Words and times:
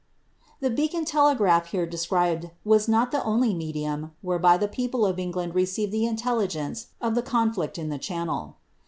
The 0.61 0.71
beacon 0.71 1.05
lelegraph 1.05 1.67
here 1.67 1.85
desctibeJ, 1.85 2.49
was 2.65 2.87
iiol 2.87 3.13
ilie 3.13 3.21
only 3.23 3.53
medium, 3.53 4.13
whereby 4.23 4.57
the 4.57 4.67
people 4.67 5.05
of 5.05 5.19
England 5.19 5.53
receivetl 5.53 6.09
intelligence 6.09 6.87
of 6.99 7.15
ihe 7.15 7.23
conflict 7.25 7.77
in 7.77 7.89
the 7.89 7.99
Channel. 7.99 8.55